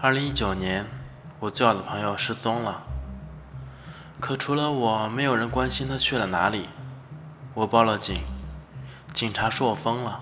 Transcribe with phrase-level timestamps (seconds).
[0.00, 0.86] 二零一九年，
[1.40, 2.84] 我最好的朋友失踪了。
[4.20, 6.68] 可除了我，没有人关心他去了哪里。
[7.52, 8.22] 我报了警，
[9.12, 10.20] 警察说我疯了，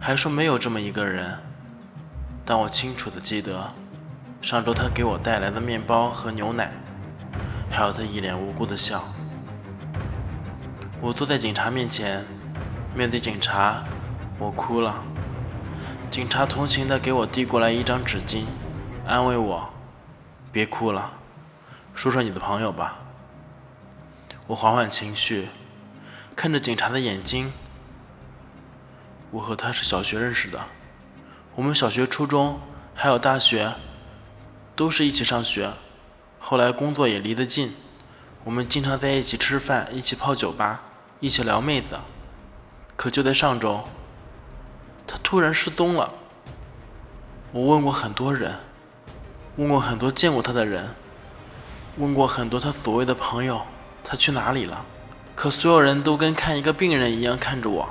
[0.00, 1.40] 还说没有这么一个人。
[2.46, 3.74] 但我清楚的记得，
[4.40, 6.72] 上周他给我带来的面包和牛奶，
[7.70, 9.04] 还有他一脸无辜的笑。
[11.02, 12.24] 我坐在警察面前，
[12.94, 13.84] 面对警察，
[14.38, 15.04] 我哭了。
[16.10, 18.44] 警察同情的给我递过来一张纸巾。
[19.10, 19.72] 安慰我，
[20.52, 21.14] 别哭了，
[21.96, 22.98] 说说你的朋友吧。
[24.46, 25.48] 我缓缓情绪，
[26.36, 27.52] 看着警察的眼睛。
[29.32, 30.60] 我和他是小学认识的，
[31.56, 32.60] 我们小学、初中
[32.94, 33.74] 还有大学，
[34.76, 35.72] 都是一起上学。
[36.38, 37.74] 后来工作也离得近，
[38.44, 40.84] 我们经常在一起吃饭，一起泡酒吧，
[41.18, 41.98] 一起撩妹子。
[42.94, 43.82] 可就在上周，
[45.04, 46.14] 他突然失踪了。
[47.50, 48.56] 我问过很多人。
[49.60, 50.94] 问过很多见过他的人，
[51.98, 53.60] 问过很多他所谓的朋友，
[54.02, 54.86] 他去哪里了？
[55.36, 57.90] 可所有人都跟看一个病人一样看着我。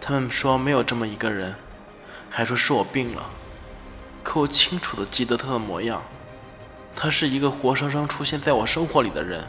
[0.00, 1.54] 他们说没有这么一个人，
[2.28, 3.30] 还说是我病了。
[4.24, 6.02] 可我清楚的记得他的模样，
[6.96, 9.44] 他是一个活生生出现在我生活里的人。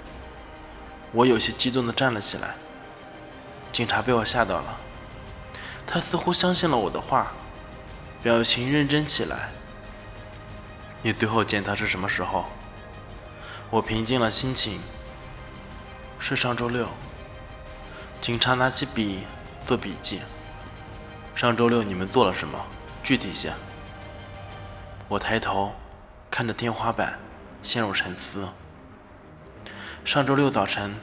[1.14, 2.54] 我有些激动的站了起来。
[3.72, 4.78] 警察被我吓到了，
[5.88, 7.32] 他似乎相信了我的话，
[8.22, 9.50] 表情认真起来。
[11.04, 12.46] 你最后见他是什么时候？
[13.72, 14.80] 我平静了心情。
[16.20, 16.88] 是上周六。
[18.22, 19.22] 警察拿起笔
[19.66, 20.22] 做笔记。
[21.34, 22.64] 上周六你们做了什么？
[23.02, 23.52] 具体些。
[25.08, 25.74] 我抬头
[26.30, 27.18] 看着天花板，
[27.64, 28.48] 陷入沉思。
[30.06, 30.96] 上周六早晨，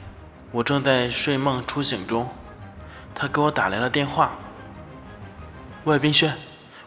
[0.53, 2.31] 我正在睡梦初醒中，
[3.15, 4.37] 他给我打来了电话。
[5.83, 6.37] 喂，冰轩，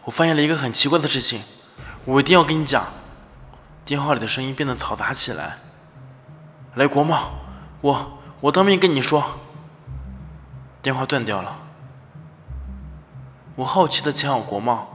[0.04, 1.42] 我发现了一个很奇怪的事情，
[2.06, 2.86] 我一定要跟你讲。
[3.84, 5.56] 电话里的声音变得嘈杂起来。
[6.74, 7.32] 来，国贸，
[7.80, 9.24] 我我当面跟你说。
[10.80, 11.56] 电话断掉了。
[13.56, 14.88] 我好奇的前往国贸，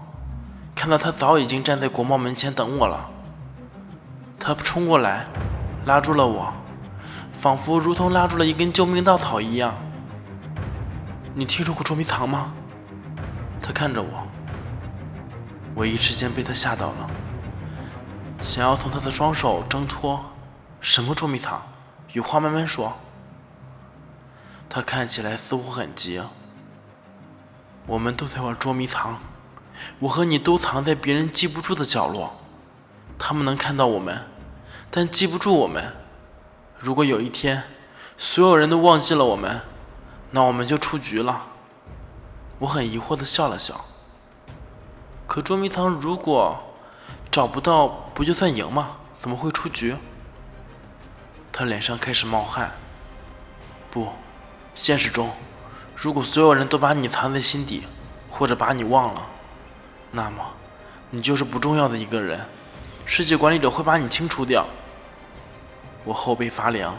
[0.75, 3.09] 看到他早已经站在国贸门前等我了。
[4.39, 5.27] 他冲过来，
[5.85, 6.53] 拉住了我，
[7.31, 9.75] 仿佛如同拉住了一根救命稻草一样。
[11.33, 12.51] 你听说过捉迷藏吗？
[13.61, 14.27] 他看着我，
[15.75, 17.09] 我一时间被他吓到了。
[18.41, 20.23] 想要从他的双手挣脱，
[20.79, 21.61] 什么捉迷藏？
[22.13, 22.93] 有话慢慢说。
[24.69, 26.21] 他看起来似乎很急。
[27.85, 29.19] 我们都在玩捉迷藏，
[29.99, 32.37] 我和你都藏在别人记不住的角落，
[33.17, 34.25] 他们能看到我们，
[34.89, 35.95] 但记不住我们。
[36.79, 37.63] 如果有一天，
[38.17, 39.61] 所有人都忘记了我们，
[40.31, 41.47] 那我们就出局了。
[42.59, 43.85] 我很疑惑的笑了笑。
[45.25, 46.63] 可捉迷藏如果……
[47.29, 48.97] 找不到不就算赢吗？
[49.19, 49.95] 怎么会出局？
[51.53, 52.71] 他脸上开始冒汗。
[53.91, 54.11] 不，
[54.73, 55.31] 现实中，
[55.95, 57.83] 如果所有人都把你藏在心底，
[58.27, 59.23] 或者把你忘了，
[60.09, 60.43] 那么
[61.11, 62.43] 你就是不重要的一个人。
[63.05, 64.65] 世界管理者会把你清除掉。
[66.03, 66.97] 我后背发凉。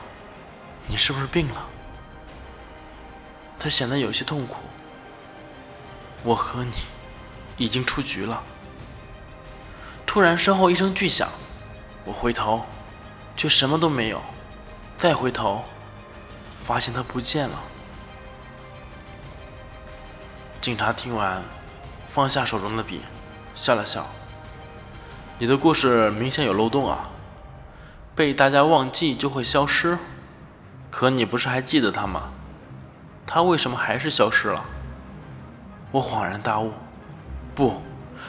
[0.86, 1.66] 你是不是病了？
[3.58, 4.58] 他显得有些痛苦。
[6.22, 6.74] 我和你
[7.56, 8.40] 已经出局了。
[10.18, 11.28] 突然，身后一声巨响，
[12.04, 12.64] 我回头，
[13.36, 14.20] 却什么都没有。
[14.96, 15.62] 再回头，
[16.60, 17.56] 发现他不见了。
[20.60, 21.40] 警察听完，
[22.08, 23.02] 放下手中的笔，
[23.54, 24.08] 笑了笑
[25.38, 27.10] ：“你的故事明显有漏洞啊，
[28.16, 29.96] 被大家忘记就会消失。
[30.90, 32.30] 可你不是还记得他吗？
[33.24, 34.64] 他为什么还是消失了？”
[35.92, 36.72] 我恍然大悟
[37.54, 37.80] ：“不，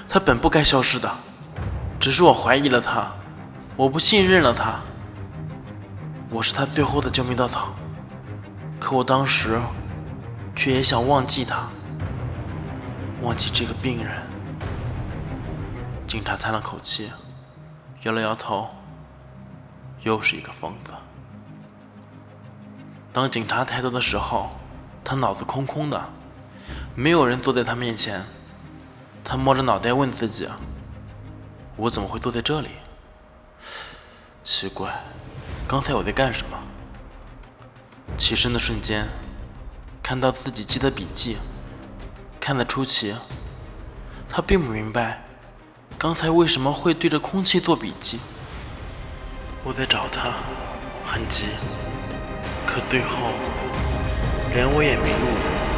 [0.08, 1.12] 他本不该消失的。”
[2.00, 3.12] 只是我怀疑了他，
[3.76, 4.80] 我不信任了他，
[6.30, 7.74] 我是他最后的救命稻草。
[8.80, 9.60] 可我当时
[10.56, 11.68] 却也想忘记他，
[13.22, 14.16] 忘记这个病人。
[16.08, 17.12] 警察叹了口气，
[18.04, 18.70] 摇了摇头，
[20.04, 20.94] 又是一个疯子。
[23.12, 24.52] 当警察抬头的时候，
[25.04, 26.02] 他脑子空空的，
[26.96, 28.24] 没有人坐在他面前。
[29.22, 30.48] 他摸着脑袋问自己。
[31.80, 32.72] 我怎么会坐在这里？
[34.44, 35.02] 奇怪，
[35.66, 36.58] 刚才我在干什么？
[38.18, 39.08] 起身的瞬间，
[40.04, 41.38] 看到自己记的笔记，
[42.38, 43.16] 看得出奇。
[44.28, 45.24] 他并不明白，
[45.98, 48.20] 刚才为什么会对着空气做笔记。
[49.64, 50.34] 我在找他，
[51.06, 51.46] 很急，
[52.68, 53.32] 可最后
[54.54, 55.69] 连我也迷路了。